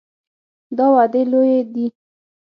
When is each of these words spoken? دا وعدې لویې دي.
دا 0.77 0.85
وعدې 0.93 1.21
لویې 1.31 1.59
دي. 1.73 1.85